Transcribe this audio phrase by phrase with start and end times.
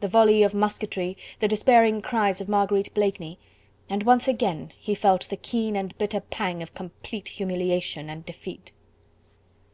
[0.00, 3.38] the volley of musketry, the despairing cries of Marguerite Blakeney;
[3.90, 8.72] and once again he felt the keen and bitter pang of complete humiliation and defeat.